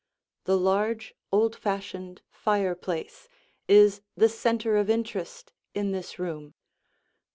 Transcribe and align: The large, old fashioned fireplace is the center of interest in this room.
The 0.45 0.57
large, 0.57 1.13
old 1.31 1.55
fashioned 1.55 2.23
fireplace 2.31 3.29
is 3.67 4.01
the 4.17 4.29
center 4.29 4.75
of 4.77 4.89
interest 4.89 5.53
in 5.75 5.91
this 5.91 6.17
room. 6.17 6.55